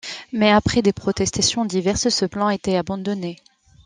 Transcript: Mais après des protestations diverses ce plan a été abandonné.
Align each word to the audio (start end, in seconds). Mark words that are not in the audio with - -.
Mais 0.33 0.49
après 0.49 0.81
des 0.81 0.93
protestations 0.93 1.63
diverses 1.63 2.09
ce 2.09 2.25
plan 2.25 2.47
a 2.47 2.55
été 2.55 2.75
abandonné. 2.75 3.35